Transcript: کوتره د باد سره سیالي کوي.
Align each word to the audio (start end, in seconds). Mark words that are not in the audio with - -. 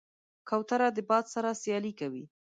کوتره 0.49 0.87
د 0.95 0.99
باد 1.09 1.25
سره 1.33 1.49
سیالي 1.61 1.93
کوي. 1.99 2.23